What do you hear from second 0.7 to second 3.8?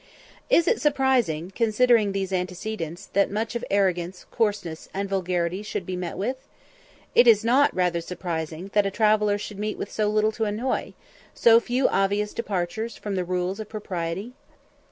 surprising, considering these antecedents, that much of